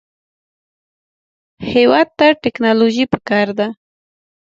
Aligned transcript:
هېواد 1.71 2.07
ته 2.17 2.25
ټیکنالوژي 2.43 3.05
پکار 3.13 3.47
ده 3.57 3.67